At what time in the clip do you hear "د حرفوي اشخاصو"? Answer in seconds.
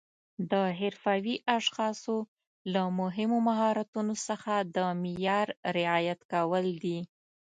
0.51-2.17